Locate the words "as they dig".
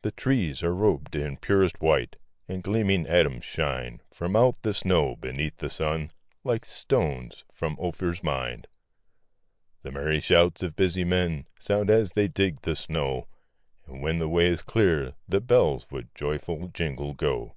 11.90-12.62